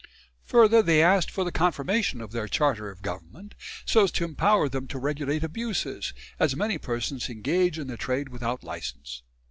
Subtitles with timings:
[0.45, 3.53] Further, they asked for "the confirmation of their charter of government
[3.85, 8.29] so as to empower them to regulate abuses, as many persons engage in the trade
[8.29, 9.21] without licence."